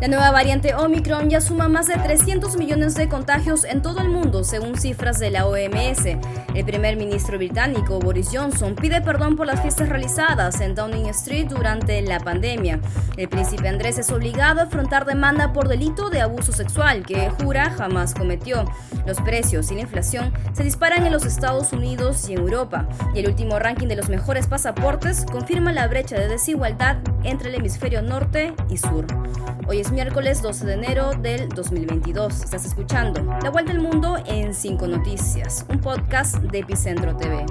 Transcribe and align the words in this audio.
La 0.00 0.08
nueva 0.08 0.30
variante 0.30 0.74
Omicron 0.74 1.28
ya 1.28 1.42
suma 1.42 1.68
más 1.68 1.86
de 1.86 1.94
300 1.94 2.56
millones 2.56 2.94
de 2.94 3.06
contagios 3.06 3.64
en 3.64 3.82
todo 3.82 4.00
el 4.00 4.08
mundo, 4.08 4.44
según 4.44 4.78
cifras 4.78 5.18
de 5.18 5.30
la 5.30 5.46
OMS. 5.46 6.06
El 6.54 6.64
primer 6.64 6.96
ministro 6.96 7.36
británico 7.36 7.98
Boris 7.98 8.30
Johnson 8.32 8.74
pide 8.76 9.02
perdón 9.02 9.36
por 9.36 9.46
las 9.46 9.60
fiestas 9.60 9.90
realizadas 9.90 10.62
en 10.62 10.74
Downing 10.74 11.10
Street 11.10 11.48
durante 11.48 12.00
la 12.00 12.18
pandemia. 12.18 12.80
El 13.18 13.28
príncipe 13.28 13.68
Andrés 13.68 13.98
es 13.98 14.10
obligado 14.10 14.60
a 14.60 14.64
afrontar 14.64 15.04
demanda 15.04 15.52
por 15.52 15.68
delito 15.68 16.08
de 16.08 16.22
abuso 16.22 16.50
sexual 16.50 17.04
que 17.04 17.28
jura 17.28 17.68
jamás 17.70 18.14
cometió. 18.14 18.64
Los 19.06 19.20
precios 19.20 19.70
y 19.70 19.74
la 19.74 19.82
inflación 19.82 20.32
se 20.54 20.64
disparan 20.64 21.04
en 21.04 21.12
los 21.12 21.26
Estados 21.26 21.74
Unidos 21.74 22.26
y 22.30 22.32
en 22.32 22.38
Europa. 22.38 22.88
Y 23.14 23.18
el 23.18 23.28
último 23.28 23.58
ranking 23.58 23.88
de 23.88 23.96
los 23.96 24.08
mejores 24.08 24.46
pasaportes 24.46 25.26
confirma 25.30 25.74
la 25.74 25.86
brecha 25.88 26.18
de 26.18 26.26
desigualdad 26.26 26.96
entre 27.22 27.50
el 27.50 27.56
hemisferio 27.56 28.00
norte 28.00 28.54
y 28.70 28.78
sur. 28.78 29.04
Hoy 29.68 29.78
es 29.78 29.89
miércoles 29.90 30.42
12 30.42 30.66
de 30.66 30.74
enero 30.74 31.12
del 31.14 31.48
2022. 31.48 32.44
Estás 32.44 32.64
escuchando 32.64 33.22
La 33.42 33.50
Vuelta 33.50 33.72
al 33.72 33.80
Mundo 33.80 34.16
en 34.26 34.54
5 34.54 34.86
Noticias, 34.86 35.66
un 35.68 35.80
podcast 35.80 36.36
de 36.36 36.60
Epicentro 36.60 37.16
TV. 37.16 37.44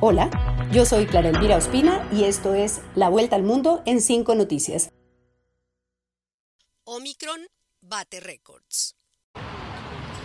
Hola, 0.00 0.30
yo 0.72 0.84
soy 0.84 1.06
Clara 1.06 1.30
Elvira 1.30 1.56
Ospina 1.56 2.06
y 2.12 2.24
esto 2.24 2.54
es 2.54 2.80
La 2.94 3.08
Vuelta 3.08 3.36
al 3.36 3.42
Mundo 3.42 3.82
en 3.86 4.00
5 4.00 4.34
Noticias. 4.34 4.90
Omicron 6.84 7.40
bate 7.80 8.20
récords. 8.20 8.99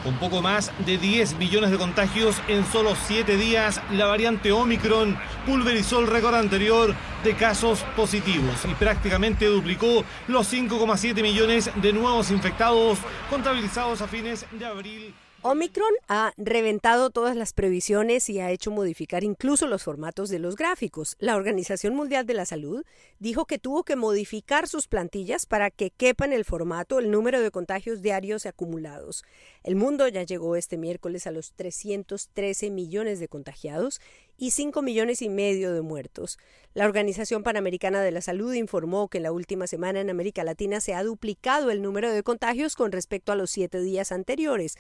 Con 0.05 0.19
poco 0.19 0.43
más 0.43 0.71
de 0.85 0.99
10 0.99 1.39
millones 1.39 1.71
de 1.71 1.79
contagios 1.79 2.39
en 2.47 2.63
solo 2.67 2.93
7 3.07 3.37
días, 3.37 3.81
la 3.91 4.05
variante 4.05 4.51
Omicron 4.51 5.17
pulverizó 5.47 5.99
el 5.99 6.05
récord 6.05 6.35
anterior 6.35 6.93
de 7.23 7.35
casos 7.35 7.79
positivos 7.95 8.63
y 8.69 8.75
prácticamente 8.75 9.47
duplicó 9.47 10.05
los 10.27 10.53
5,7 10.53 11.23
millones 11.23 11.71
de 11.81 11.91
nuevos 11.91 12.29
infectados 12.29 12.99
contabilizados 13.31 14.03
a 14.03 14.07
fines 14.07 14.45
de 14.51 14.65
abril. 14.67 15.15
Omicron 15.47 15.93
ha 16.07 16.33
reventado 16.37 17.11
todas 17.11 17.35
las 17.35 17.53
previsiones 17.53 18.31
y 18.31 18.39
ha 18.39 18.49
hecho 18.49 18.71
modificar 18.71 19.23
incluso 19.23 19.67
los 19.67 19.83
formatos 19.83 20.29
de 20.29 20.39
los 20.39 20.55
gráficos. 20.55 21.15
La 21.19 21.35
Organización 21.35 21.93
Mundial 21.93 22.25
de 22.25 22.33
la 22.33 22.47
Salud 22.47 22.83
dijo 23.19 23.45
que 23.45 23.59
tuvo 23.59 23.83
que 23.83 23.95
modificar 23.95 24.67
sus 24.67 24.87
plantillas 24.87 25.45
para 25.45 25.69
que 25.69 25.91
quepa 25.91 26.25
en 26.25 26.33
el 26.33 26.45
formato 26.45 26.97
el 26.97 27.11
número 27.11 27.41
de 27.41 27.51
contagios 27.51 28.01
diarios 28.01 28.47
acumulados. 28.47 29.23
El 29.61 29.75
mundo 29.75 30.07
ya 30.07 30.23
llegó 30.23 30.55
este 30.55 30.77
miércoles 30.77 31.27
a 31.27 31.31
los 31.31 31.51
313 31.51 32.71
millones 32.71 33.19
de 33.19 33.27
contagiados 33.27 34.01
y 34.39 34.49
5 34.49 34.81
millones 34.81 35.21
y 35.21 35.29
medio 35.29 35.73
de 35.73 35.81
muertos. 35.81 36.39
La 36.73 36.85
Organización 36.85 37.43
Panamericana 37.43 38.01
de 38.01 38.11
la 38.11 38.21
Salud 38.21 38.51
informó 38.53 39.09
que 39.09 39.19
en 39.19 39.23
la 39.23 39.31
última 39.31 39.67
semana 39.67 40.01
en 40.01 40.09
América 40.09 40.43
Latina 40.43 40.81
se 40.81 40.95
ha 40.95 41.03
duplicado 41.03 41.69
el 41.69 41.83
número 41.83 42.11
de 42.11 42.23
contagios 42.23 42.75
con 42.75 42.91
respecto 42.91 43.31
a 43.31 43.35
los 43.35 43.51
siete 43.51 43.79
días 43.79 44.11
anteriores 44.11 44.75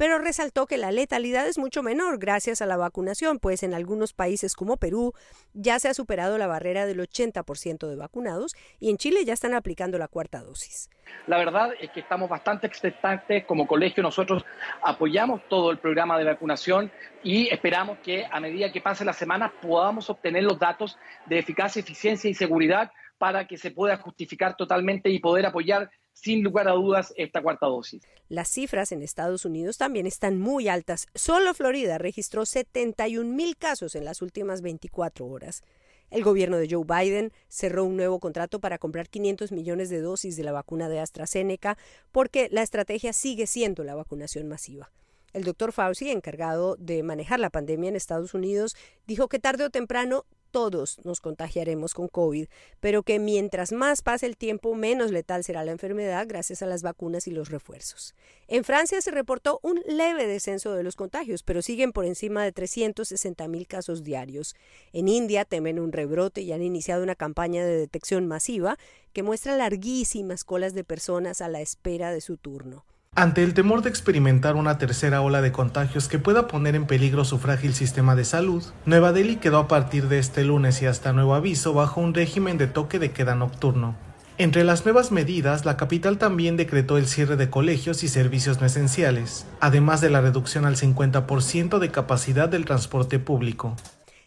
pero 0.00 0.18
resaltó 0.18 0.64
que 0.64 0.78
la 0.78 0.92
letalidad 0.92 1.46
es 1.46 1.58
mucho 1.58 1.82
menor 1.82 2.18
gracias 2.18 2.62
a 2.62 2.66
la 2.66 2.78
vacunación, 2.78 3.38
pues 3.38 3.62
en 3.62 3.74
algunos 3.74 4.14
países 4.14 4.54
como 4.54 4.78
Perú 4.78 5.12
ya 5.52 5.78
se 5.78 5.90
ha 5.90 5.92
superado 5.92 6.38
la 6.38 6.46
barrera 6.46 6.86
del 6.86 7.00
80% 7.00 7.86
de 7.86 7.96
vacunados 7.96 8.54
y 8.78 8.88
en 8.88 8.96
Chile 8.96 9.26
ya 9.26 9.34
están 9.34 9.52
aplicando 9.52 9.98
la 9.98 10.08
cuarta 10.08 10.40
dosis. 10.40 10.88
La 11.26 11.36
verdad 11.36 11.74
es 11.78 11.90
que 11.90 12.00
estamos 12.00 12.30
bastante 12.30 12.66
expectantes 12.66 13.44
como 13.44 13.66
colegio. 13.66 14.02
Nosotros 14.02 14.42
apoyamos 14.82 15.42
todo 15.50 15.70
el 15.70 15.76
programa 15.76 16.16
de 16.16 16.24
vacunación 16.24 16.90
y 17.22 17.48
esperamos 17.52 17.98
que 17.98 18.24
a 18.24 18.40
medida 18.40 18.72
que 18.72 18.80
pase 18.80 19.04
la 19.04 19.12
semana 19.12 19.52
podamos 19.60 20.08
obtener 20.08 20.44
los 20.44 20.58
datos 20.58 20.96
de 21.26 21.40
eficacia, 21.40 21.80
eficiencia 21.80 22.30
y 22.30 22.32
seguridad 22.32 22.90
para 23.18 23.46
que 23.46 23.58
se 23.58 23.70
pueda 23.70 23.98
justificar 23.98 24.56
totalmente 24.56 25.10
y 25.10 25.18
poder 25.18 25.44
apoyar 25.44 25.90
sin 26.12 26.42
lugar 26.42 26.68
a 26.68 26.72
dudas 26.72 27.12
esta 27.16 27.42
cuarta 27.42 27.66
dosis. 27.66 28.02
Las 28.28 28.48
cifras 28.48 28.92
en 28.92 29.02
Estados 29.02 29.44
Unidos 29.44 29.78
también 29.78 30.06
están 30.06 30.38
muy 30.38 30.68
altas. 30.68 31.06
Solo 31.14 31.54
Florida 31.54 31.98
registró 31.98 32.46
71 32.46 33.28
mil 33.28 33.56
casos 33.56 33.94
en 33.94 34.04
las 34.04 34.22
últimas 34.22 34.62
24 34.62 35.26
horas. 35.26 35.62
El 36.10 36.24
gobierno 36.24 36.56
de 36.56 36.68
Joe 36.68 36.84
Biden 36.84 37.32
cerró 37.48 37.84
un 37.84 37.96
nuevo 37.96 38.18
contrato 38.18 38.60
para 38.60 38.78
comprar 38.78 39.08
500 39.08 39.52
millones 39.52 39.90
de 39.90 40.00
dosis 40.00 40.36
de 40.36 40.42
la 40.42 40.52
vacuna 40.52 40.88
de 40.88 40.98
AstraZeneca 40.98 41.78
porque 42.10 42.48
la 42.50 42.62
estrategia 42.62 43.12
sigue 43.12 43.46
siendo 43.46 43.84
la 43.84 43.94
vacunación 43.94 44.48
masiva. 44.48 44.90
El 45.32 45.44
doctor 45.44 45.70
Fauci, 45.70 46.10
encargado 46.10 46.74
de 46.76 47.04
manejar 47.04 47.38
la 47.38 47.50
pandemia 47.50 47.88
en 47.88 47.94
Estados 47.94 48.34
Unidos, 48.34 48.74
dijo 49.06 49.28
que 49.28 49.38
tarde 49.38 49.64
o 49.64 49.70
temprano 49.70 50.24
todos 50.50 50.98
nos 51.04 51.20
contagiaremos 51.20 51.94
con 51.94 52.08
COVID, 52.08 52.46
pero 52.80 53.02
que 53.02 53.18
mientras 53.18 53.72
más 53.72 54.02
pase 54.02 54.26
el 54.26 54.36
tiempo, 54.36 54.74
menos 54.74 55.10
letal 55.10 55.44
será 55.44 55.64
la 55.64 55.72
enfermedad 55.72 56.26
gracias 56.28 56.62
a 56.62 56.66
las 56.66 56.82
vacunas 56.82 57.26
y 57.26 57.30
los 57.30 57.50
refuerzos. 57.50 58.14
En 58.48 58.64
Francia 58.64 59.00
se 59.00 59.10
reportó 59.10 59.60
un 59.62 59.80
leve 59.86 60.26
descenso 60.26 60.74
de 60.74 60.82
los 60.82 60.96
contagios, 60.96 61.42
pero 61.42 61.62
siguen 61.62 61.92
por 61.92 62.04
encima 62.04 62.44
de 62.44 62.52
360 62.52 63.48
mil 63.48 63.66
casos 63.66 64.02
diarios. 64.02 64.54
En 64.92 65.08
India 65.08 65.44
temen 65.44 65.78
un 65.78 65.92
rebrote 65.92 66.42
y 66.42 66.52
han 66.52 66.62
iniciado 66.62 67.02
una 67.02 67.14
campaña 67.14 67.64
de 67.64 67.76
detección 67.76 68.26
masiva 68.26 68.76
que 69.12 69.22
muestra 69.22 69.56
larguísimas 69.56 70.44
colas 70.44 70.74
de 70.74 70.84
personas 70.84 71.40
a 71.40 71.48
la 71.48 71.60
espera 71.60 72.12
de 72.12 72.20
su 72.20 72.36
turno. 72.36 72.84
Ante 73.16 73.42
el 73.42 73.54
temor 73.54 73.82
de 73.82 73.90
experimentar 73.90 74.54
una 74.54 74.78
tercera 74.78 75.20
ola 75.20 75.42
de 75.42 75.50
contagios 75.50 76.06
que 76.06 76.20
pueda 76.20 76.46
poner 76.46 76.76
en 76.76 76.86
peligro 76.86 77.24
su 77.24 77.38
frágil 77.38 77.74
sistema 77.74 78.14
de 78.14 78.24
salud, 78.24 78.62
Nueva 78.86 79.12
Delhi 79.12 79.36
quedó 79.36 79.58
a 79.58 79.66
partir 79.66 80.06
de 80.06 80.20
este 80.20 80.44
lunes 80.44 80.80
y 80.80 80.86
hasta 80.86 81.12
nuevo 81.12 81.34
aviso 81.34 81.74
bajo 81.74 82.00
un 82.00 82.14
régimen 82.14 82.56
de 82.56 82.68
toque 82.68 83.00
de 83.00 83.10
queda 83.10 83.34
nocturno. 83.34 83.96
Entre 84.38 84.62
las 84.62 84.84
nuevas 84.84 85.10
medidas, 85.10 85.64
la 85.64 85.76
capital 85.76 86.18
también 86.18 86.56
decretó 86.56 86.98
el 86.98 87.08
cierre 87.08 87.36
de 87.36 87.50
colegios 87.50 88.04
y 88.04 88.08
servicios 88.08 88.60
no 88.60 88.66
esenciales, 88.66 89.44
además 89.58 90.00
de 90.00 90.10
la 90.10 90.20
reducción 90.20 90.64
al 90.64 90.76
50% 90.76 91.80
de 91.80 91.90
capacidad 91.90 92.48
del 92.48 92.64
transporte 92.64 93.18
público. 93.18 93.74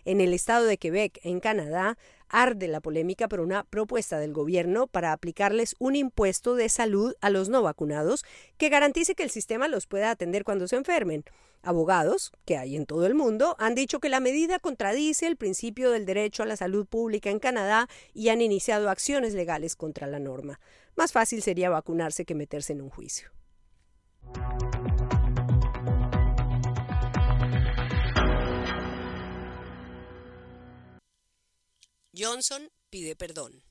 En 0.04 0.20
el 0.20 0.34
estado 0.34 0.66
de 0.66 0.78
Quebec, 0.78 1.22
en 1.24 1.40
Canadá, 1.40 1.98
arde 2.34 2.68
la 2.68 2.82
polémica 2.82 3.30
por 3.30 3.40
una 3.40 3.64
propuesta 3.64 4.20
del 4.20 4.34
gobierno 4.34 4.88
para 4.88 5.14
aplicarles 5.14 5.76
un 5.80 5.96
impuesto 5.96 6.56
de 6.56 6.68
salud 6.68 7.14
a 7.22 7.30
los 7.30 7.48
no 7.48 7.62
vacunados 7.62 8.26
que 8.58 8.70
garantice 8.70 9.14
que 9.14 9.24
el 9.24 9.30
sistema 9.30 9.68
los 9.68 9.86
pueda 9.86 10.10
atender 10.10 10.44
cuando 10.44 10.68
se 10.68 10.76
enfermen. 10.76 11.24
Abogados, 11.62 12.32
que 12.44 12.58
hay 12.58 12.76
en 12.76 12.86
todo 12.88 13.06
el 13.06 13.14
mundo, 13.14 13.56
han 13.60 13.76
dicho 13.76 14.00
que 14.00 14.10
la 14.10 14.20
medida 14.20 14.60
contradice 14.60 15.28
el 15.28 15.38
principio 15.38 15.92
del 15.92 16.06
derecho 16.06 16.44
a 16.44 16.48
la 16.48 16.58
salud 16.58 16.88
pública 16.88 17.30
en 17.30 17.40
Canadá 17.40 17.88
y 18.14 18.30
han 18.30 18.42
iniciado 18.42 18.90
acciones 18.90 19.36
legales 19.36 19.76
contra 19.76 20.08
la 20.08 20.20
norma. 20.20 20.60
Más 20.96 21.12
fácil 21.14 21.42
sería 21.42 21.70
vacunarse 21.70 22.26
que 22.26 22.36
meterse 22.36 22.74
en 22.74 22.82
un 22.82 22.90
juicio. 22.90 23.30
Johnson 32.16 32.70
pide 32.92 33.16
perdón. 33.16 33.64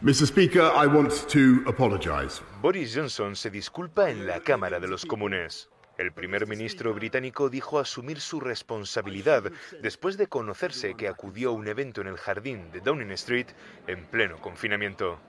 Mr. 0.00 0.26
Speaker, 0.26 0.72
I 0.74 0.86
want 0.86 1.12
to 1.28 1.68
apologize. 1.68 2.40
Boris 2.62 2.94
Johnson 2.94 3.36
se 3.36 3.50
disculpa 3.50 4.10
en 4.10 4.26
la 4.26 4.40
Cámara 4.40 4.80
de 4.80 4.88
los 4.88 5.04
Comunes. 5.04 5.68
El 5.98 6.10
primer 6.12 6.46
ministro 6.46 6.94
británico 6.94 7.50
dijo 7.50 7.78
asumir 7.78 8.20
su 8.20 8.40
responsabilidad 8.40 9.52
después 9.82 10.16
de 10.16 10.28
conocerse 10.28 10.94
que 10.94 11.08
acudió 11.08 11.50
a 11.50 11.52
un 11.52 11.68
evento 11.68 12.00
en 12.00 12.06
el 12.06 12.16
jardín 12.16 12.72
de 12.72 12.80
Downing 12.80 13.10
Street 13.10 13.48
en 13.86 14.06
pleno 14.06 14.40
confinamiento. 14.40 15.20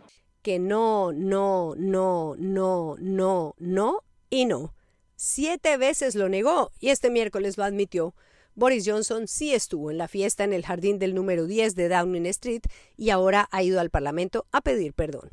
Que 0.41 0.57
no, 0.57 1.11
no, 1.11 1.73
no, 1.77 2.35
no, 2.37 2.95
no, 2.99 3.53
no 3.59 4.03
y 4.29 4.45
no. 4.45 4.73
Siete 5.17 5.75
veces 5.75 6.15
lo 6.15 6.29
negó 6.29 6.71
y 6.79 6.89
este 6.89 7.09
miércoles 7.09 7.57
lo 7.57 7.65
admitió. 7.65 8.15
Boris 8.55 8.83
Johnson 8.85 9.27
sí 9.27 9.53
estuvo 9.53 9.91
en 9.91 9.97
la 9.97 10.07
fiesta 10.07 10.43
en 10.43 10.51
el 10.51 10.65
jardín 10.65 10.99
del 10.99 11.15
número 11.15 11.45
10 11.45 11.75
de 11.75 11.87
Downing 11.87 12.25
Street 12.27 12.63
y 12.97 13.09
ahora 13.09 13.47
ha 13.51 13.63
ido 13.63 13.79
al 13.79 13.89
Parlamento 13.89 14.45
a 14.51 14.61
pedir 14.61 14.93
perdón. 14.93 15.31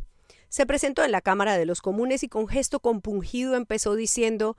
Se 0.49 0.67
presentó 0.67 1.05
en 1.05 1.13
la 1.13 1.21
Cámara 1.21 1.59
de 1.59 1.67
los 1.67 1.83
Comunes 1.83 2.23
y 2.23 2.29
con 2.29 2.47
gesto 2.47 2.81
compungido 2.81 3.55
empezó 3.55 3.95
diciendo 3.97 4.57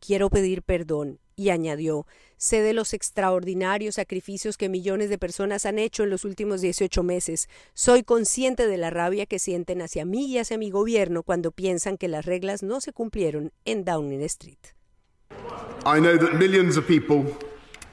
Quiero 0.00 0.28
pedir 0.30 0.62
perdón 0.62 1.20
y 1.36 1.50
añadió 1.50 2.06
Sé 2.36 2.62
de 2.62 2.72
los 2.72 2.94
extraordinarios 2.94 3.96
sacrificios 3.96 4.56
que 4.56 4.68
millones 4.68 5.08
de 5.10 5.18
personas 5.18 5.66
han 5.66 5.78
hecho 5.78 6.04
en 6.04 6.10
los 6.10 6.24
últimos 6.24 6.62
18 6.62 7.02
meses. 7.02 7.48
Soy 7.74 8.02
consciente 8.02 8.66
de 8.66 8.78
la 8.78 8.90
rabia 8.90 9.26
que 9.26 9.38
sienten 9.38 9.82
hacia 9.82 10.06
mí 10.06 10.26
y 10.26 10.38
hacia 10.38 10.56
mi 10.56 10.70
gobierno 10.70 11.22
cuando 11.22 11.52
piensan 11.52 11.98
que 11.98 12.08
las 12.08 12.24
reglas 12.24 12.62
no 12.62 12.80
se 12.80 12.92
cumplieron 12.92 13.52
en 13.66 13.84
Downing 13.84 14.22
Street. 14.22 14.58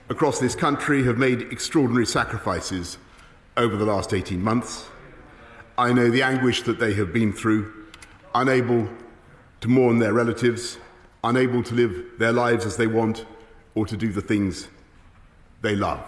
Across 0.09 0.39
this 0.39 0.55
country 0.55 1.03
have 1.03 1.17
made 1.17 1.41
extraordinary 1.51 2.05
sacrifices 2.05 2.97
over 3.57 3.75
the 3.75 3.85
last 3.85 4.13
18 4.13 4.41
months. 4.41 4.87
I 5.77 5.91
know 5.91 6.09
the 6.09 6.21
anguish 6.21 6.63
that 6.63 6.79
they 6.79 6.93
have 6.93 7.11
been 7.11 7.33
through, 7.33 7.73
unable 8.33 8.87
to 9.61 9.67
mourn 9.67 9.99
their 9.99 10.13
relatives, 10.13 10.77
unable 11.23 11.61
to 11.63 11.73
live 11.73 12.05
their 12.19 12.31
lives 12.31 12.65
as 12.65 12.77
they 12.77 12.87
want, 12.87 13.25
or 13.75 13.85
to 13.85 13.97
do 13.97 14.11
the 14.11 14.21
things 14.21 14.67
they 15.61 15.75
love. 15.75 16.01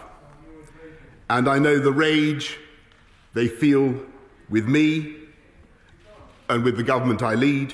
And 1.29 1.47
I 1.47 1.59
know 1.59 1.77
the 1.77 1.91
rage 1.91 2.57
they 3.33 3.47
feel 3.47 3.99
with 4.49 4.67
me 4.67 5.15
and 6.49 6.63
with 6.63 6.77
the 6.77 6.83
government 6.83 7.21
I 7.21 7.35
lead 7.35 7.73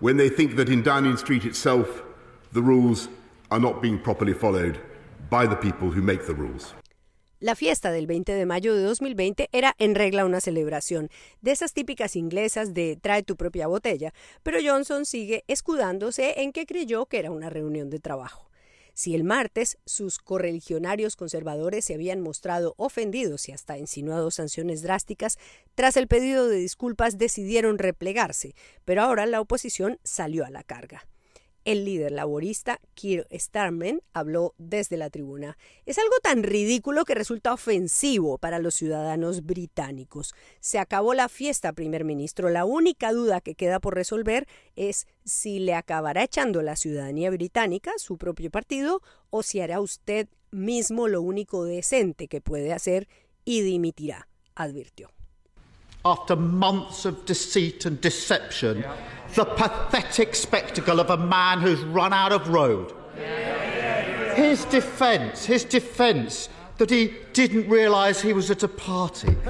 when 0.00 0.16
they 0.16 0.28
think 0.28 0.56
that 0.56 0.68
in 0.68 0.82
Downing 0.82 1.16
Street 1.16 1.44
itself 1.44 2.02
the 2.52 2.60
rules 2.60 3.08
are 3.50 3.58
not 3.58 3.80
being 3.80 3.98
properly 3.98 4.34
followed 4.34 4.78
by 5.30 5.48
the 5.48 5.56
people 5.56 5.88
who 5.88 6.02
make 6.02 6.24
the 6.26 6.32
rules. 6.32 6.74
La 7.40 7.54
fiesta 7.54 7.92
del 7.92 8.08
20 8.08 8.32
de 8.32 8.46
mayo 8.46 8.74
de 8.74 8.82
2020 8.82 9.48
era 9.52 9.76
en 9.78 9.94
regla 9.94 10.24
una 10.24 10.40
celebración, 10.40 11.08
de 11.40 11.52
esas 11.52 11.72
típicas 11.72 12.16
inglesas 12.16 12.74
de 12.74 12.98
trae 13.00 13.22
tu 13.22 13.36
propia 13.36 13.68
botella, 13.68 14.12
pero 14.42 14.58
Johnson 14.60 15.06
sigue 15.06 15.44
escudándose 15.46 16.40
en 16.40 16.52
que 16.52 16.66
creyó 16.66 17.06
que 17.06 17.20
era 17.20 17.30
una 17.30 17.48
reunión 17.48 17.90
de 17.90 18.00
trabajo. 18.00 18.48
Si 18.92 19.14
el 19.14 19.22
martes 19.22 19.78
sus 19.86 20.18
correligionarios 20.18 21.14
conservadores 21.14 21.84
se 21.84 21.94
habían 21.94 22.20
mostrado 22.20 22.74
ofendidos 22.76 23.48
y 23.48 23.52
hasta 23.52 23.78
insinuado 23.78 24.32
sanciones 24.32 24.82
drásticas, 24.82 25.38
tras 25.76 25.96
el 25.96 26.08
pedido 26.08 26.48
de 26.48 26.56
disculpas 26.56 27.18
decidieron 27.18 27.78
replegarse, 27.78 28.56
pero 28.84 29.02
ahora 29.02 29.26
la 29.26 29.40
oposición 29.40 30.00
salió 30.02 30.44
a 30.44 30.50
la 30.50 30.64
carga. 30.64 31.06
El 31.68 31.84
líder 31.84 32.12
laborista, 32.12 32.80
Keir 32.94 33.26
Starmer, 33.30 34.02
habló 34.14 34.54
desde 34.56 34.96
la 34.96 35.10
tribuna. 35.10 35.58
Es 35.84 35.98
algo 35.98 36.14
tan 36.22 36.42
ridículo 36.42 37.04
que 37.04 37.14
resulta 37.14 37.52
ofensivo 37.52 38.38
para 38.38 38.58
los 38.58 38.74
ciudadanos 38.74 39.44
británicos. 39.44 40.32
Se 40.60 40.78
acabó 40.78 41.12
la 41.12 41.28
fiesta, 41.28 41.74
primer 41.74 42.04
ministro. 42.04 42.48
La 42.48 42.64
única 42.64 43.12
duda 43.12 43.42
que 43.42 43.54
queda 43.54 43.80
por 43.80 43.94
resolver 43.94 44.48
es 44.76 45.06
si 45.26 45.58
le 45.58 45.74
acabará 45.74 46.22
echando 46.22 46.62
la 46.62 46.74
ciudadanía 46.74 47.28
británica, 47.28 47.92
su 47.98 48.16
propio 48.16 48.50
partido, 48.50 49.02
o 49.28 49.42
si 49.42 49.60
hará 49.60 49.82
usted 49.82 50.26
mismo 50.50 51.06
lo 51.06 51.20
único 51.20 51.66
decente 51.66 52.28
que 52.28 52.40
puede 52.40 52.72
hacer 52.72 53.08
y 53.44 53.60
dimitirá, 53.60 54.26
advirtió. 54.54 55.10
After 56.04 56.36
months 56.36 57.04
of 57.04 57.24
deceit 57.26 57.84
and 57.84 58.00
deception, 58.00 58.84
the 59.34 59.44
pathetic 59.44 60.34
spectacle 60.34 61.00
of 61.00 61.10
a 61.10 61.16
man 61.16 61.60
who's 61.60 61.80
run 61.80 62.12
out 62.12 62.32
of 62.32 62.48
road. 62.48 62.92
His 64.34 64.64
defence, 64.66 65.44
his 65.44 65.64
defence 65.64 66.48
that 66.78 66.90
he 66.90 67.14
didn't 67.32 67.68
realise 67.68 68.20
he 68.20 68.32
was 68.32 68.50
at 68.50 68.62
a 68.62 68.68
party. 68.68 69.28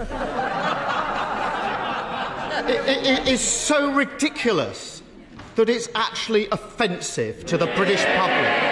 it, 2.66 2.88
it, 2.88 3.06
it 3.06 3.28
is 3.28 3.40
so 3.40 3.92
ridiculous 3.92 5.02
that 5.56 5.68
it's 5.68 5.88
actually 5.94 6.48
offensive 6.52 7.44
to 7.46 7.58
the 7.58 7.66
British 7.66 8.04
public. 8.04 8.67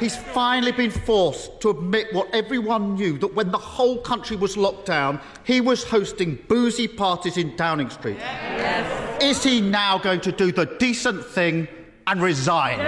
He's 0.00 0.16
finally 0.16 0.72
been 0.72 0.90
forced 0.90 1.60
to 1.60 1.70
admit 1.70 2.06
what 2.14 2.34
everyone 2.34 2.94
knew 2.94 3.18
that 3.18 3.34
when 3.34 3.50
the 3.50 3.58
whole 3.58 3.98
country 3.98 4.34
was 4.34 4.56
locked 4.56 4.86
down, 4.86 5.20
he 5.44 5.60
was 5.60 5.84
hosting 5.84 6.38
boozy 6.48 6.88
parties 6.88 7.36
in 7.36 7.54
Downing 7.54 7.90
Street. 7.90 8.16
Yes. 8.16 9.22
Is 9.22 9.44
he 9.44 9.60
now 9.60 9.98
going 9.98 10.22
to 10.22 10.32
do 10.32 10.52
the 10.52 10.64
decent 10.78 11.22
thing 11.22 11.68
and 12.06 12.22
resign? 12.22 12.78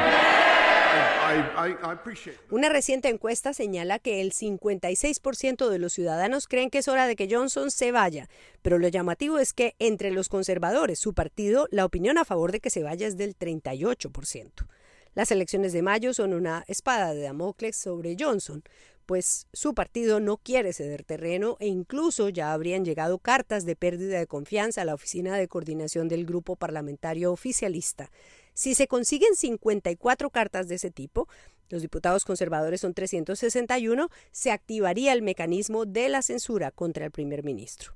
Una 2.50 2.68
reciente 2.68 3.08
encuesta 3.08 3.54
señala 3.54 3.98
que 3.98 4.20
el 4.20 4.32
56% 4.32 5.68
de 5.68 5.78
los 5.78 5.92
ciudadanos 5.92 6.46
creen 6.46 6.70
que 6.70 6.78
es 6.78 6.88
hora 6.88 7.06
de 7.06 7.16
que 7.16 7.28
Johnson 7.30 7.70
se 7.70 7.92
vaya, 7.92 8.28
pero 8.60 8.78
lo 8.78 8.88
llamativo 8.88 9.38
es 9.38 9.52
que 9.52 9.74
entre 9.78 10.10
los 10.10 10.28
conservadores, 10.28 10.98
su 10.98 11.14
partido, 11.14 11.68
la 11.70 11.84
opinión 11.84 12.18
a 12.18 12.24
favor 12.24 12.52
de 12.52 12.60
que 12.60 12.70
se 12.70 12.82
vaya 12.82 13.06
es 13.06 13.16
del 13.16 13.36
38%. 13.36 14.66
Las 15.14 15.30
elecciones 15.30 15.72
de 15.74 15.82
mayo 15.82 16.14
son 16.14 16.32
una 16.32 16.64
espada 16.68 17.12
de 17.12 17.22
Damocles 17.22 17.76
sobre 17.76 18.16
Johnson, 18.18 18.62
pues 19.04 19.46
su 19.52 19.74
partido 19.74 20.20
no 20.20 20.38
quiere 20.38 20.72
ceder 20.72 21.04
terreno 21.04 21.58
e 21.60 21.66
incluso 21.66 22.30
ya 22.30 22.54
habrían 22.54 22.84
llegado 22.84 23.18
cartas 23.18 23.66
de 23.66 23.76
pérdida 23.76 24.18
de 24.18 24.26
confianza 24.26 24.82
a 24.82 24.84
la 24.86 24.94
oficina 24.94 25.36
de 25.36 25.48
coordinación 25.48 26.08
del 26.08 26.24
grupo 26.24 26.56
parlamentario 26.56 27.30
oficialista. 27.30 28.10
Si 28.54 28.74
se 28.74 28.86
consiguen 28.86 29.34
54 29.34 30.30
cartas 30.30 30.68
de 30.68 30.76
ese 30.76 30.90
tipo, 30.90 31.28
los 31.68 31.82
diputados 31.82 32.24
conservadores 32.24 32.80
son 32.80 32.94
361, 32.94 34.08
se 34.30 34.50
activaría 34.50 35.12
el 35.12 35.20
mecanismo 35.22 35.84
de 35.84 36.08
la 36.08 36.22
censura 36.22 36.70
contra 36.70 37.04
el 37.04 37.10
primer 37.10 37.44
ministro. 37.44 37.94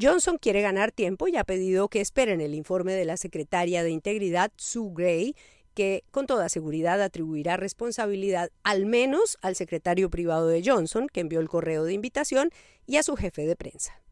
Johnson 0.00 0.38
quiere 0.38 0.62
ganar 0.62 0.92
tiempo 0.92 1.28
y 1.28 1.36
ha 1.36 1.44
pedido 1.44 1.88
que 1.88 2.00
esperen 2.00 2.40
el 2.40 2.54
informe 2.54 2.92
de 2.92 3.04
la 3.04 3.16
secretaria 3.16 3.82
de 3.82 3.90
Integridad, 3.90 4.52
Sue 4.56 4.90
Gray, 4.92 5.36
que 5.78 6.02
con 6.10 6.26
toda 6.26 6.48
seguridad 6.48 7.00
atribuirá 7.00 7.56
responsabilidad 7.56 8.50
al 8.64 8.84
menos 8.84 9.38
al 9.42 9.54
secretario 9.54 10.10
privado 10.10 10.48
de 10.48 10.60
Johnson, 10.64 11.06
que 11.06 11.20
envió 11.20 11.38
el 11.38 11.48
correo 11.48 11.84
de 11.84 11.92
invitación, 11.92 12.50
y 12.84 12.96
a 12.96 13.04
su 13.04 13.14
jefe 13.14 13.46
de 13.46 13.54
prensa. 13.54 14.02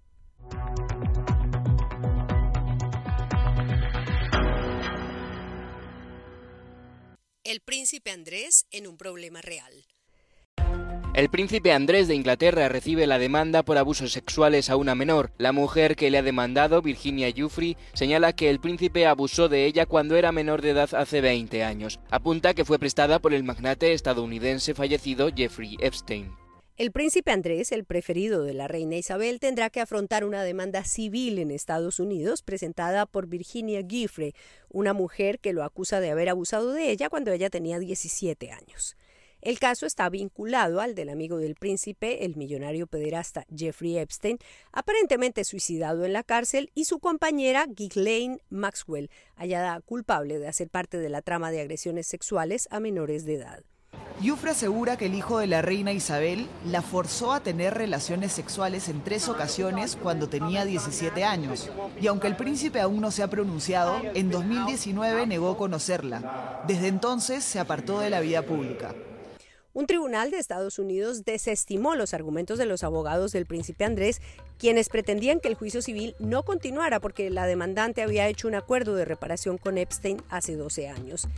El 7.42 7.60
príncipe 7.62 8.12
Andrés 8.12 8.66
en 8.70 8.86
un 8.86 8.96
problema 8.96 9.40
real. 9.40 9.72
El 11.16 11.30
príncipe 11.30 11.72
Andrés 11.72 12.08
de 12.08 12.14
Inglaterra 12.14 12.68
recibe 12.68 13.06
la 13.06 13.18
demanda 13.18 13.62
por 13.62 13.78
abusos 13.78 14.12
sexuales 14.12 14.68
a 14.68 14.76
una 14.76 14.94
menor. 14.94 15.32
La 15.38 15.52
mujer 15.52 15.96
que 15.96 16.10
le 16.10 16.18
ha 16.18 16.22
demandado, 16.22 16.82
Virginia 16.82 17.30
Giuffre, 17.30 17.78
señala 17.94 18.34
que 18.34 18.50
el 18.50 18.60
príncipe 18.60 19.06
abusó 19.06 19.48
de 19.48 19.64
ella 19.64 19.86
cuando 19.86 20.16
era 20.16 20.30
menor 20.30 20.60
de 20.60 20.72
edad 20.72 20.90
hace 20.92 21.22
20 21.22 21.64
años. 21.64 22.00
Apunta 22.10 22.52
que 22.52 22.66
fue 22.66 22.78
prestada 22.78 23.18
por 23.18 23.32
el 23.32 23.44
magnate 23.44 23.94
estadounidense 23.94 24.74
fallecido 24.74 25.30
Jeffrey 25.34 25.78
Epstein. 25.80 26.34
El 26.76 26.92
príncipe 26.92 27.30
Andrés, 27.30 27.72
el 27.72 27.86
preferido 27.86 28.42
de 28.42 28.52
la 28.52 28.68
reina 28.68 28.96
Isabel, 28.96 29.40
tendrá 29.40 29.70
que 29.70 29.80
afrontar 29.80 30.22
una 30.22 30.42
demanda 30.42 30.84
civil 30.84 31.38
en 31.38 31.50
Estados 31.50 31.98
Unidos 31.98 32.42
presentada 32.42 33.06
por 33.06 33.26
Virginia 33.26 33.80
Giuffre, 33.80 34.34
una 34.68 34.92
mujer 34.92 35.38
que 35.38 35.54
lo 35.54 35.64
acusa 35.64 36.00
de 36.00 36.10
haber 36.10 36.28
abusado 36.28 36.74
de 36.74 36.90
ella 36.90 37.08
cuando 37.08 37.32
ella 37.32 37.48
tenía 37.48 37.78
17 37.78 38.50
años. 38.50 38.98
El 39.42 39.58
caso 39.58 39.86
está 39.86 40.08
vinculado 40.08 40.80
al 40.80 40.94
del 40.94 41.08
amigo 41.08 41.38
del 41.38 41.54
príncipe, 41.54 42.24
el 42.24 42.36
millonario 42.36 42.86
pederasta 42.86 43.46
Jeffrey 43.54 43.98
Epstein, 43.98 44.38
aparentemente 44.72 45.44
suicidado 45.44 46.04
en 46.04 46.12
la 46.12 46.22
cárcel, 46.22 46.70
y 46.74 46.86
su 46.86 46.98
compañera 46.98 47.66
Ghislaine 47.68 48.40
Maxwell, 48.50 49.10
hallada 49.36 49.80
culpable 49.80 50.38
de 50.38 50.48
hacer 50.48 50.68
parte 50.68 50.98
de 50.98 51.08
la 51.08 51.22
trama 51.22 51.50
de 51.50 51.60
agresiones 51.60 52.06
sexuales 52.06 52.68
a 52.70 52.80
menores 52.80 53.24
de 53.24 53.34
edad. 53.34 53.62
Yufre 54.20 54.52
asegura 54.52 54.96
que 54.96 55.06
el 55.06 55.14
hijo 55.14 55.38
de 55.38 55.46
la 55.46 55.60
reina 55.60 55.92
Isabel 55.92 56.48
la 56.64 56.80
forzó 56.80 57.34
a 57.34 57.40
tener 57.40 57.74
relaciones 57.74 58.32
sexuales 58.32 58.88
en 58.88 59.04
tres 59.04 59.28
ocasiones 59.28 59.96
cuando 60.02 60.28
tenía 60.28 60.64
17 60.64 61.22
años. 61.22 61.70
Y 62.00 62.06
aunque 62.06 62.26
el 62.26 62.36
príncipe 62.36 62.80
aún 62.80 63.02
no 63.02 63.10
se 63.10 63.22
ha 63.22 63.28
pronunciado, 63.28 64.00
en 64.14 64.30
2019 64.30 65.26
negó 65.26 65.58
conocerla. 65.58 66.62
Desde 66.66 66.88
entonces 66.88 67.44
se 67.44 67.60
apartó 67.60 68.00
de 68.00 68.08
la 68.08 68.20
vida 68.20 68.40
pública. 68.40 68.94
Un 69.76 69.86
tribunal 69.86 70.30
de 70.30 70.38
Estados 70.38 70.78
Unidos 70.78 71.26
desestimó 71.26 71.96
los 71.96 72.14
argumentos 72.14 72.58
de 72.58 72.64
los 72.64 72.82
abogados 72.82 73.32
del 73.32 73.44
príncipe 73.44 73.84
Andrés, 73.84 74.22
quienes 74.58 74.88
pretendían 74.88 75.38
que 75.38 75.48
el 75.48 75.54
juicio 75.54 75.82
civil 75.82 76.16
no 76.18 76.44
continuara 76.44 76.98
porque 76.98 77.28
la 77.28 77.46
demandante 77.46 78.00
había 78.00 78.26
hecho 78.26 78.48
un 78.48 78.54
acuerdo 78.54 78.94
de 78.94 79.04
reparación 79.04 79.58
con 79.58 79.76
Epstein 79.76 80.22
hace 80.30 80.56
12 80.56 80.88
años. 80.88 81.28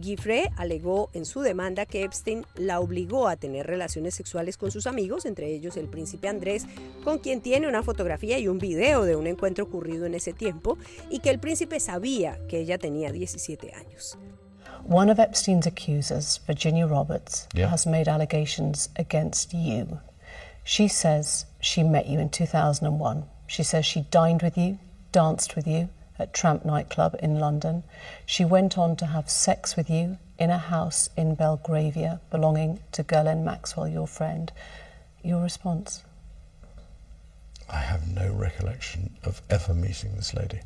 Giffre 0.00 0.48
alegó 0.56 1.10
en 1.12 1.26
su 1.26 1.42
demanda 1.42 1.84
que 1.84 2.02
Epstein 2.02 2.46
la 2.54 2.80
obligó 2.80 3.28
a 3.28 3.36
tener 3.36 3.66
relaciones 3.66 4.14
sexuales 4.14 4.56
con 4.56 4.70
sus 4.70 4.86
amigos, 4.86 5.26
entre 5.26 5.48
ellos 5.48 5.76
el 5.76 5.88
príncipe 5.88 6.28
Andrés, 6.28 6.64
con 7.04 7.18
quien 7.18 7.42
tiene 7.42 7.68
una 7.68 7.82
fotografía 7.82 8.38
y 8.38 8.48
un 8.48 8.56
video 8.56 9.04
de 9.04 9.16
un 9.16 9.26
encuentro 9.26 9.66
ocurrido 9.66 10.06
en 10.06 10.14
ese 10.14 10.32
tiempo, 10.32 10.78
y 11.10 11.18
que 11.18 11.28
el 11.28 11.40
príncipe 11.40 11.78
sabía 11.78 12.38
que 12.48 12.58
ella 12.58 12.78
tenía 12.78 13.12
17 13.12 13.74
años. 13.74 14.16
One 14.84 15.08
of 15.08 15.18
Epstein's 15.18 15.66
accusers, 15.66 16.38
Virginia 16.46 16.86
Roberts, 16.86 17.46
yeah. 17.54 17.68
has 17.68 17.86
made 17.86 18.08
allegations 18.08 18.88
against 18.96 19.54
you. 19.54 20.00
She 20.64 20.88
says 20.88 21.46
she 21.60 21.82
met 21.82 22.06
you 22.06 22.18
in 22.18 22.30
2001. 22.30 23.24
She 23.46 23.62
says 23.62 23.86
she 23.86 24.02
dined 24.10 24.42
with 24.42 24.56
you, 24.56 24.78
danced 25.12 25.56
with 25.56 25.66
you 25.66 25.88
at 26.18 26.32
Tramp 26.32 26.64
nightclub 26.64 27.16
in 27.20 27.38
London. 27.38 27.82
She 28.26 28.44
went 28.44 28.78
on 28.78 28.96
to 28.96 29.06
have 29.06 29.28
sex 29.28 29.76
with 29.76 29.90
you 29.90 30.18
in 30.38 30.50
a 30.50 30.58
house 30.58 31.10
in 31.16 31.34
Belgravia 31.34 32.20
belonging 32.30 32.80
to 32.92 33.02
Ghislaine 33.02 33.44
Maxwell, 33.44 33.88
your 33.88 34.06
friend. 34.06 34.52
Your 35.22 35.42
response? 35.42 36.04
I 37.70 37.78
have 37.78 38.08
no 38.08 38.32
recollection 38.32 39.16
of 39.24 39.40
ever 39.50 39.74
meeting 39.74 40.16
this 40.16 40.34
lady. 40.34 40.60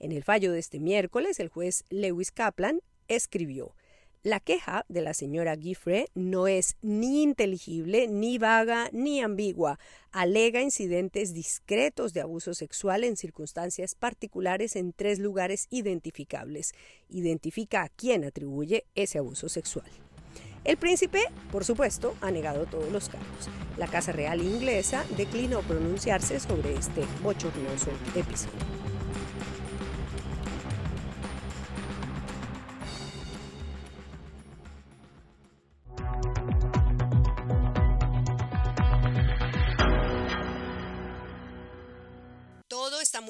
En 0.00 0.12
el 0.12 0.22
fallo 0.22 0.52
de 0.52 0.58
este 0.58 0.78
miércoles, 0.80 1.40
el 1.40 1.48
juez 1.48 1.84
Lewis 1.90 2.30
Kaplan 2.30 2.80
escribió, 3.10 3.74
la 4.22 4.38
queja 4.38 4.84
de 4.90 5.00
la 5.00 5.14
señora 5.14 5.56
Giffre 5.56 6.10
no 6.14 6.46
es 6.46 6.76
ni 6.82 7.22
inteligible, 7.22 8.06
ni 8.06 8.36
vaga, 8.36 8.90
ni 8.92 9.22
ambigua. 9.22 9.78
Alega 10.12 10.60
incidentes 10.60 11.32
discretos 11.32 12.12
de 12.12 12.20
abuso 12.20 12.52
sexual 12.52 13.04
en 13.04 13.16
circunstancias 13.16 13.94
particulares 13.94 14.76
en 14.76 14.92
tres 14.92 15.20
lugares 15.20 15.68
identificables. 15.70 16.74
Identifica 17.08 17.82
a 17.82 17.88
quién 17.88 18.24
atribuye 18.24 18.84
ese 18.94 19.16
abuso 19.16 19.48
sexual. 19.48 19.88
El 20.64 20.76
príncipe, 20.76 21.22
por 21.50 21.64
supuesto, 21.64 22.14
ha 22.20 22.30
negado 22.30 22.66
todos 22.66 22.92
los 22.92 23.08
cargos. 23.08 23.48
La 23.78 23.86
Casa 23.86 24.12
Real 24.12 24.42
inglesa 24.42 25.06
declinó 25.16 25.62
pronunciarse 25.62 26.38
sobre 26.40 26.74
este 26.74 27.04
bochornoso 27.22 27.90
episodio. 28.14 28.89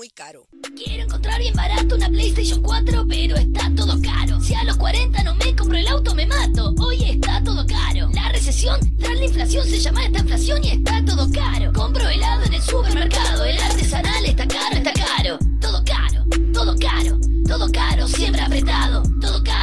Caro. 0.08 0.48
Quiero 0.76 1.04
encontrar 1.04 1.38
bien 1.40 1.54
barato 1.54 1.94
una 1.94 2.08
PlayStation 2.08 2.62
4, 2.62 3.06
pero 3.06 3.36
está 3.36 3.70
todo 3.76 4.00
caro. 4.02 4.40
Si 4.40 4.54
a 4.54 4.64
los 4.64 4.76
40 4.78 5.22
no 5.24 5.34
me 5.34 5.54
compro 5.54 5.76
el 5.76 5.86
auto, 5.88 6.14
me 6.14 6.26
mato. 6.26 6.74
Hoy 6.78 7.04
está 7.04 7.42
todo 7.44 7.66
caro. 7.66 8.08
La 8.14 8.30
recesión 8.30 8.80
tras 8.98 9.18
la 9.18 9.24
inflación 9.24 9.66
se 9.66 9.78
llama 9.78 10.06
esta 10.06 10.20
inflación 10.20 10.64
y 10.64 10.70
está 10.70 11.04
todo 11.04 11.30
caro. 11.32 11.72
Compro 11.74 12.08
helado 12.08 12.44
en 12.44 12.54
el 12.54 12.62
supermercado, 12.62 13.44
el 13.44 13.58
artesanal 13.58 14.24
está 14.24 14.48
caro, 14.48 14.76
está 14.76 14.92
caro. 14.92 15.38
Todo 15.60 15.84
caro, 15.84 16.24
todo 16.54 16.74
caro, 16.78 17.18
todo 17.46 17.70
caro, 17.70 18.08
siempre 18.08 18.40
apretado. 18.40 19.02
Todo 19.20 19.42
caro, 19.44 19.59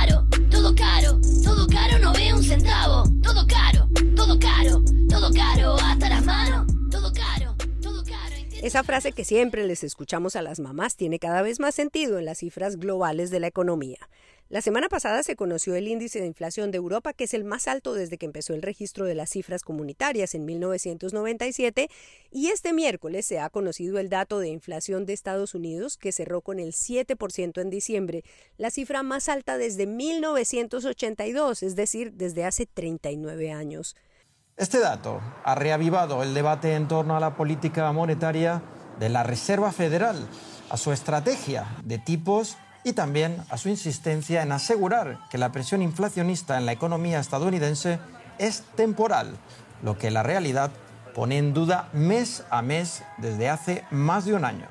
Esa 8.64 8.84
frase 8.84 9.12
que 9.12 9.24
siempre 9.24 9.68
les 9.68 9.84
escuchamos 9.84 10.36
a 10.36 10.42
las 10.42 10.60
mamás 10.60 10.96
tiene 10.96 11.20
cada 11.20 11.44
vez 11.44 11.60
más 11.60 11.76
sentido 11.76 12.18
en 12.18 12.26
las 12.26 12.40
cifras 12.40 12.78
globales 12.78 13.30
de 13.30 13.40
la 13.40 13.46
economía. 13.46 14.10
La 14.50 14.62
semana 14.62 14.90
pasada 14.90 15.22
se 15.22 15.36
conoció 15.36 15.76
el 15.76 15.88
índice 15.88 16.22
de 16.22 16.26
inflación 16.26 16.72
de 16.72 16.78
Europa, 16.78 17.14
que 17.14 17.26
es 17.26 17.36
el 17.36 17.44
más 17.44 17.68
alto 17.68 17.94
desde 17.94 18.18
que 18.18 18.26
empezó 18.26 18.56
el 18.56 18.64
registro 18.64 19.06
de 19.06 19.14
las 19.14 19.30
cifras 19.30 19.62
comunitarias 19.62 20.34
en 20.34 20.46
1997, 20.46 21.88
y 22.32 22.48
este 22.48 22.74
miércoles 22.74 23.28
se 23.28 23.40
ha 23.40 23.50
conocido 23.52 24.00
el 24.00 24.10
dato 24.10 24.40
de 24.40 24.48
inflación 24.48 25.06
de 25.06 25.14
Estados 25.14 25.54
Unidos, 25.54 25.96
que 25.98 26.12
cerró 26.12 26.42
con 26.42 26.60
el 26.60 26.74
7% 26.74 27.62
en 27.62 27.70
diciembre, 27.70 28.24
la 28.58 28.72
cifra 28.72 29.04
más 29.04 29.30
alta 29.30 29.58
desde 29.58 29.86
1982, 29.86 31.62
es 31.62 31.76
decir, 31.76 32.14
desde 32.14 32.44
hace 32.44 32.66
39 32.66 33.52
años. 33.52 33.96
Este 34.58 34.80
dato 34.80 35.22
ha 35.44 35.54
reavivado 35.54 36.24
el 36.24 36.34
debate 36.34 36.74
en 36.74 36.88
torno 36.88 37.16
a 37.16 37.20
la 37.20 37.36
política 37.36 37.92
monetaria 37.92 38.64
de 39.00 39.08
la 39.08 39.22
Reserva 39.22 39.72
Federal, 39.72 40.28
a 40.72 40.78
su 40.78 40.92
estrategia 40.92 41.68
de 41.84 42.00
tipos 42.00 42.58
y 42.84 42.94
también 42.94 43.38
a 43.52 43.58
su 43.58 43.70
insistencia 43.70 44.42
en 44.42 44.52
asegurar 44.52 45.20
que 45.30 45.38
la 45.38 45.52
presión 45.52 45.84
inflacionista 45.84 46.58
en 46.58 46.66
la 46.66 46.72
economía 46.72 47.20
estadounidense 47.20 48.00
es 48.40 48.64
temporal, 48.76 49.38
lo 49.84 49.96
que 50.00 50.10
la 50.10 50.24
realidad 50.24 50.72
pone 51.14 51.38
en 51.38 51.54
duda 51.54 51.90
mes 51.94 52.44
a 52.50 52.64
mes 52.64 53.04
desde 53.20 53.52
hace 53.52 53.84
más 53.92 54.26
de 54.26 54.34
un 54.34 54.44
año. 54.44 54.66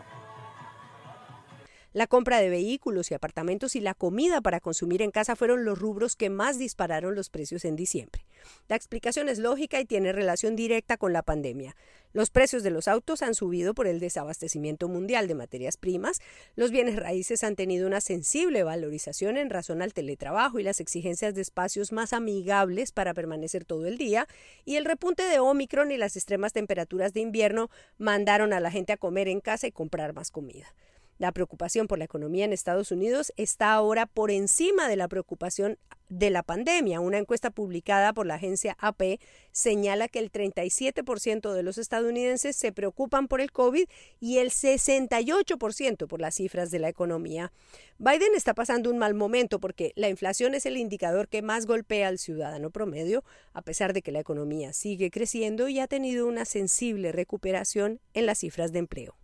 La 1.96 2.06
compra 2.06 2.42
de 2.42 2.50
vehículos 2.50 3.10
y 3.10 3.14
apartamentos 3.14 3.74
y 3.74 3.80
la 3.80 3.94
comida 3.94 4.42
para 4.42 4.60
consumir 4.60 5.00
en 5.00 5.10
casa 5.10 5.34
fueron 5.34 5.64
los 5.64 5.78
rubros 5.78 6.14
que 6.14 6.28
más 6.28 6.58
dispararon 6.58 7.14
los 7.14 7.30
precios 7.30 7.64
en 7.64 7.74
diciembre. 7.74 8.26
La 8.68 8.76
explicación 8.76 9.30
es 9.30 9.38
lógica 9.38 9.80
y 9.80 9.86
tiene 9.86 10.12
relación 10.12 10.56
directa 10.56 10.98
con 10.98 11.14
la 11.14 11.22
pandemia. 11.22 11.74
Los 12.12 12.28
precios 12.28 12.62
de 12.62 12.68
los 12.68 12.86
autos 12.86 13.22
han 13.22 13.34
subido 13.34 13.72
por 13.72 13.86
el 13.86 13.98
desabastecimiento 13.98 14.88
mundial 14.88 15.26
de 15.26 15.36
materias 15.36 15.78
primas, 15.78 16.20
los 16.54 16.70
bienes 16.70 16.96
raíces 16.96 17.42
han 17.42 17.56
tenido 17.56 17.86
una 17.86 18.02
sensible 18.02 18.62
valorización 18.62 19.38
en 19.38 19.48
razón 19.48 19.80
al 19.80 19.94
teletrabajo 19.94 20.58
y 20.58 20.64
las 20.64 20.80
exigencias 20.80 21.34
de 21.34 21.40
espacios 21.40 21.92
más 21.92 22.12
amigables 22.12 22.92
para 22.92 23.14
permanecer 23.14 23.64
todo 23.64 23.86
el 23.86 23.96
día, 23.96 24.28
y 24.66 24.76
el 24.76 24.84
repunte 24.84 25.22
de 25.22 25.38
Omicron 25.38 25.90
y 25.90 25.96
las 25.96 26.16
extremas 26.16 26.52
temperaturas 26.52 27.14
de 27.14 27.20
invierno 27.20 27.70
mandaron 27.96 28.52
a 28.52 28.60
la 28.60 28.70
gente 28.70 28.92
a 28.92 28.98
comer 28.98 29.28
en 29.28 29.40
casa 29.40 29.66
y 29.66 29.72
comprar 29.72 30.12
más 30.12 30.30
comida. 30.30 30.66
La 31.18 31.32
preocupación 31.32 31.86
por 31.86 31.98
la 31.98 32.04
economía 32.04 32.44
en 32.44 32.52
Estados 32.52 32.90
Unidos 32.90 33.32
está 33.36 33.72
ahora 33.72 34.04
por 34.06 34.30
encima 34.30 34.86
de 34.88 34.96
la 34.96 35.08
preocupación 35.08 35.78
de 36.08 36.30
la 36.30 36.42
pandemia. 36.42 37.00
Una 37.00 37.18
encuesta 37.18 37.50
publicada 37.50 38.12
por 38.12 38.26
la 38.26 38.34
agencia 38.34 38.76
AP 38.78 39.18
señala 39.50 40.08
que 40.08 40.18
el 40.18 40.30
37% 40.30 41.52
de 41.52 41.62
los 41.62 41.78
estadounidenses 41.78 42.54
se 42.54 42.70
preocupan 42.70 43.28
por 43.28 43.40
el 43.40 43.50
COVID 43.50 43.88
y 44.20 44.38
el 44.38 44.50
68% 44.50 46.06
por 46.06 46.20
las 46.20 46.34
cifras 46.34 46.70
de 46.70 46.78
la 46.80 46.90
economía. 46.90 47.50
Biden 47.98 48.34
está 48.36 48.52
pasando 48.52 48.90
un 48.90 48.98
mal 48.98 49.14
momento 49.14 49.58
porque 49.58 49.92
la 49.96 50.10
inflación 50.10 50.54
es 50.54 50.66
el 50.66 50.76
indicador 50.76 51.28
que 51.28 51.40
más 51.40 51.64
golpea 51.64 52.08
al 52.08 52.18
ciudadano 52.18 52.70
promedio, 52.70 53.24
a 53.54 53.62
pesar 53.62 53.94
de 53.94 54.02
que 54.02 54.12
la 54.12 54.20
economía 54.20 54.74
sigue 54.74 55.10
creciendo 55.10 55.68
y 55.68 55.80
ha 55.80 55.88
tenido 55.88 56.26
una 56.26 56.44
sensible 56.44 57.10
recuperación 57.10 58.00
en 58.12 58.26
las 58.26 58.38
cifras 58.38 58.70
de 58.72 58.80
empleo. 58.80 59.16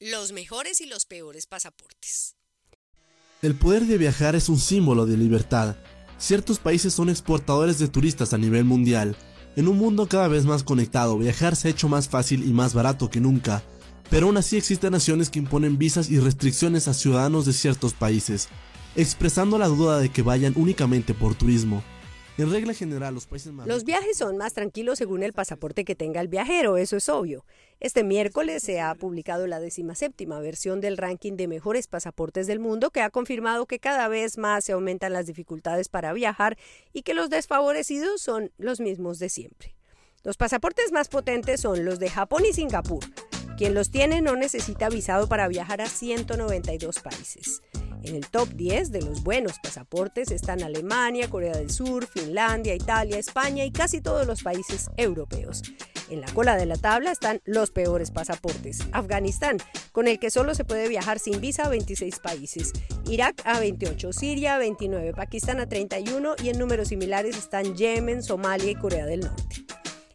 Los 0.00 0.30
mejores 0.30 0.80
y 0.80 0.86
los 0.86 1.06
peores 1.06 1.48
pasaportes. 1.48 2.36
El 3.42 3.56
poder 3.56 3.84
de 3.84 3.98
viajar 3.98 4.36
es 4.36 4.48
un 4.48 4.60
símbolo 4.60 5.06
de 5.06 5.16
libertad. 5.16 5.74
Ciertos 6.18 6.60
países 6.60 6.94
son 6.94 7.08
exportadores 7.08 7.80
de 7.80 7.88
turistas 7.88 8.32
a 8.32 8.38
nivel 8.38 8.62
mundial. 8.62 9.16
En 9.56 9.66
un 9.66 9.76
mundo 9.76 10.06
cada 10.06 10.28
vez 10.28 10.44
más 10.44 10.62
conectado, 10.62 11.18
viajar 11.18 11.56
se 11.56 11.66
ha 11.66 11.70
hecho 11.72 11.88
más 11.88 12.08
fácil 12.08 12.48
y 12.48 12.52
más 12.52 12.74
barato 12.74 13.10
que 13.10 13.20
nunca. 13.20 13.64
Pero 14.08 14.26
aún 14.26 14.36
así 14.36 14.56
existen 14.56 14.92
naciones 14.92 15.30
que 15.30 15.40
imponen 15.40 15.78
visas 15.78 16.08
y 16.10 16.20
restricciones 16.20 16.86
a 16.86 16.94
ciudadanos 16.94 17.44
de 17.44 17.52
ciertos 17.52 17.92
países, 17.92 18.48
expresando 18.94 19.58
la 19.58 19.66
duda 19.66 19.98
de 19.98 20.10
que 20.10 20.22
vayan 20.22 20.52
únicamente 20.54 21.12
por 21.12 21.34
turismo. 21.34 21.82
En 22.38 22.52
regla 22.52 22.72
general, 22.72 23.14
los 23.14 23.26
países 23.26 23.52
más... 23.52 23.66
Los 23.66 23.82
viajes 23.82 24.16
son 24.16 24.36
más 24.36 24.54
tranquilos 24.54 24.98
según 24.98 25.24
el 25.24 25.32
pasaporte 25.32 25.84
que 25.84 25.96
tenga 25.96 26.20
el 26.20 26.28
viajero, 26.28 26.76
eso 26.76 26.96
es 26.96 27.08
obvio. 27.08 27.44
Este 27.80 28.04
miércoles 28.04 28.62
se 28.62 28.80
ha 28.80 28.94
publicado 28.94 29.48
la 29.48 29.60
séptima 29.96 30.38
versión 30.38 30.80
del 30.80 30.96
ranking 30.96 31.32
de 31.32 31.48
mejores 31.48 31.88
pasaportes 31.88 32.46
del 32.46 32.60
mundo 32.60 32.90
que 32.90 33.00
ha 33.00 33.10
confirmado 33.10 33.66
que 33.66 33.80
cada 33.80 34.06
vez 34.06 34.38
más 34.38 34.64
se 34.64 34.72
aumentan 34.72 35.12
las 35.12 35.26
dificultades 35.26 35.88
para 35.88 36.12
viajar 36.12 36.56
y 36.92 37.02
que 37.02 37.12
los 37.12 37.28
desfavorecidos 37.28 38.22
son 38.22 38.52
los 38.56 38.78
mismos 38.78 39.18
de 39.18 39.30
siempre. 39.30 39.74
Los 40.22 40.36
pasaportes 40.36 40.92
más 40.92 41.08
potentes 41.08 41.60
son 41.60 41.84
los 41.84 41.98
de 41.98 42.08
Japón 42.08 42.44
y 42.48 42.52
Singapur. 42.52 43.04
Quien 43.56 43.74
los 43.74 43.90
tiene 43.90 44.20
no 44.20 44.36
necesita 44.36 44.88
visado 44.88 45.28
para 45.28 45.48
viajar 45.48 45.80
a 45.80 45.88
192 45.88 47.00
países. 47.00 47.62
En 48.02 48.14
el 48.14 48.26
top 48.28 48.48
10 48.50 48.92
de 48.92 49.02
los 49.02 49.22
buenos 49.22 49.58
pasaportes 49.62 50.30
están 50.30 50.62
Alemania, 50.62 51.28
Corea 51.28 51.56
del 51.56 51.70
Sur, 51.70 52.06
Finlandia, 52.06 52.74
Italia, 52.74 53.18
España 53.18 53.64
y 53.64 53.70
casi 53.70 54.00
todos 54.00 54.26
los 54.26 54.42
países 54.42 54.90
europeos. 54.96 55.62
En 56.10 56.20
la 56.20 56.32
cola 56.32 56.56
de 56.56 56.66
la 56.66 56.76
tabla 56.76 57.12
están 57.12 57.42
los 57.44 57.70
peores 57.70 58.10
pasaportes. 58.10 58.80
Afganistán, 58.92 59.58
con 59.92 60.08
el 60.08 60.18
que 60.18 60.30
solo 60.30 60.54
se 60.54 60.64
puede 60.64 60.88
viajar 60.88 61.18
sin 61.18 61.40
visa 61.40 61.64
a 61.64 61.68
26 61.68 62.18
países. 62.20 62.72
Irak 63.08 63.42
a 63.44 63.60
28, 63.60 64.12
Siria 64.12 64.54
a 64.54 64.58
29, 64.58 65.12
Pakistán 65.12 65.60
a 65.60 65.68
31 65.68 66.36
y 66.42 66.48
en 66.48 66.58
números 66.58 66.88
similares 66.88 67.36
están 67.36 67.76
Yemen, 67.76 68.22
Somalia 68.22 68.70
y 68.70 68.74
Corea 68.74 69.06
del 69.06 69.20
Norte. 69.20 69.64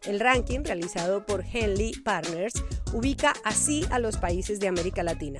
El 0.04 0.20
ranking 0.20 0.60
realizado 0.64 1.24
por 1.24 1.44
Henley 1.50 1.92
Partners 2.04 2.52
ubica 2.94 3.34
así 3.44 3.84
a 3.90 3.98
los 3.98 4.16
países 4.16 4.60
de 4.60 4.68
América 4.68 5.02
Latina. 5.02 5.38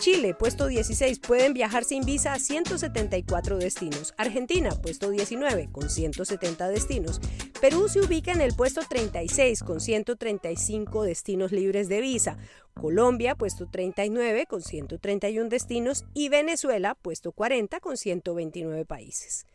Chile, 0.00 0.34
puesto 0.34 0.66
16, 0.66 1.20
pueden 1.20 1.54
viajar 1.54 1.84
sin 1.84 2.04
visa 2.04 2.32
a 2.32 2.38
174 2.38 3.58
destinos. 3.58 4.14
Argentina, 4.16 4.70
puesto 4.70 5.10
19, 5.10 5.68
con 5.70 5.88
170 5.88 6.68
destinos. 6.68 7.20
Perú 7.60 7.88
se 7.88 8.00
ubica 8.00 8.32
en 8.32 8.40
el 8.40 8.54
puesto 8.54 8.80
36, 8.88 9.62
con 9.62 9.80
135 9.80 11.04
destinos 11.04 11.52
libres 11.52 11.88
de 11.88 12.00
visa. 12.00 12.38
Colombia, 12.74 13.34
puesto 13.34 13.68
39, 13.70 14.46
con 14.46 14.62
131 14.62 15.48
destinos. 15.48 16.04
Y 16.14 16.28
Venezuela, 16.30 16.94
puesto 16.94 17.32
40, 17.32 17.80
con 17.80 17.96
129 17.96 18.84
países. 18.84 19.46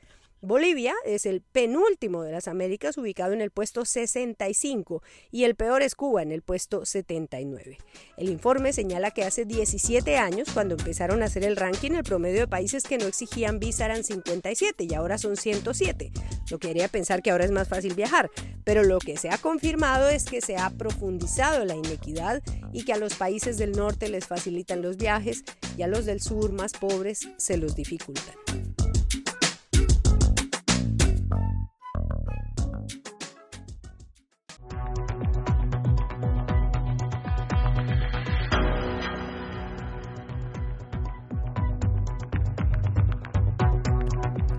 Bolivia 0.42 0.94
es 1.04 1.26
el 1.26 1.42
penúltimo 1.42 2.24
de 2.24 2.32
las 2.32 2.48
Américas 2.48 2.98
ubicado 2.98 3.34
en 3.34 3.42
el 3.42 3.52
puesto 3.52 3.84
65 3.84 5.04
y 5.32 5.44
el 5.44 5.56
peor 5.56 5.82
es 5.82 5.96
Cuba 5.96 6.22
en 6.22 6.32
el 6.32 6.44
puesto 6.44 6.86
79. 6.86 7.78
El 8.16 8.30
informe 8.30 8.72
señala 8.72 9.12
que 9.12 9.26
hace 9.26 9.44
17 9.44 10.18
años, 10.18 10.48
cuando 10.54 10.76
empezaron 10.76 11.22
a 11.22 11.26
hacer 11.26 11.44
el 11.44 11.58
ranking, 11.58 11.92
el 11.92 12.06
promedio 12.06 12.40
de 12.40 12.48
países 12.48 12.84
que 12.84 12.98
no 12.98 13.06
exigían 13.06 13.60
visa 13.60 13.84
eran 13.84 14.06
57 14.06 14.86
y 14.90 14.94
ahora 14.94 15.18
son 15.18 15.36
107, 15.36 16.14
lo 16.50 16.58
que 16.58 16.70
haría 16.70 16.88
pensar 16.88 17.22
que 17.22 17.32
ahora 17.32 17.44
es 17.44 17.52
más 17.52 17.68
fácil 17.68 17.94
viajar, 17.94 18.32
pero 18.64 18.84
lo 18.84 19.00
que 19.00 19.18
se 19.18 19.30
ha 19.30 19.40
confirmado 19.40 20.08
es 20.08 20.24
que 20.24 20.40
se 20.40 20.56
ha 20.56 20.70
profundizado 20.70 21.66
la 21.66 21.76
inequidad 21.76 22.42
y 22.72 22.86
que 22.86 22.94
a 22.94 22.98
los 22.98 23.16
países 23.16 23.58
del 23.58 23.74
norte 23.74 24.08
les 24.08 24.26
facilitan 24.26 24.82
los 24.82 24.96
viajes 24.96 25.44
y 25.78 25.82
a 25.82 25.88
los 25.88 26.06
del 26.06 26.22
sur 26.22 26.54
más 26.54 26.72
pobres 26.72 27.28
se 27.36 27.58
los 27.58 27.76
dificultan. 27.76 28.36